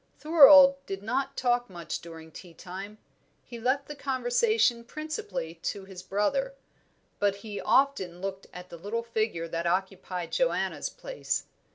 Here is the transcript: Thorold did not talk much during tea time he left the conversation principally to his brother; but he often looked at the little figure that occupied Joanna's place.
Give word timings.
Thorold 0.17 0.83
did 0.87 1.03
not 1.03 1.37
talk 1.37 1.69
much 1.69 1.99
during 1.99 2.31
tea 2.31 2.55
time 2.55 2.97
he 3.43 3.59
left 3.59 3.87
the 3.87 3.93
conversation 3.93 4.83
principally 4.83 5.59
to 5.61 5.85
his 5.85 6.01
brother; 6.01 6.55
but 7.19 7.35
he 7.35 7.61
often 7.61 8.19
looked 8.19 8.47
at 8.51 8.69
the 8.69 8.77
little 8.77 9.03
figure 9.03 9.47
that 9.49 9.67
occupied 9.67 10.31
Joanna's 10.31 10.89
place. 10.89 11.43